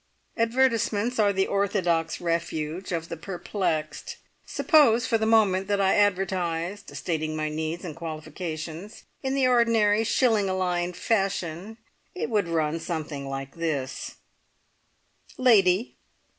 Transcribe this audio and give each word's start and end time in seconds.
Advertisements 0.35 1.19
are 1.19 1.31
the 1.31 1.45
orthodox 1.45 2.19
refuge 2.19 2.91
of 2.91 3.07
the 3.07 3.15
perplexed. 3.15 4.17
Suppose, 4.47 5.05
for 5.05 5.19
the 5.19 5.27
moment, 5.27 5.67
that 5.67 5.79
I 5.79 5.93
advertised, 5.93 6.97
stating 6.97 7.35
my 7.35 7.49
needs 7.49 7.85
and 7.85 7.95
qualifications 7.95 9.03
in 9.21 9.35
the 9.35 9.47
ordinary 9.47 10.03
shilling 10.03 10.49
a 10.49 10.55
line 10.55 10.93
fashion. 10.93 11.77
It 12.15 12.31
would 12.31 12.47
run 12.47 12.79
something 12.79 13.29
like 13.29 13.53
this: 13.57 14.15
"Lady. 15.37 15.97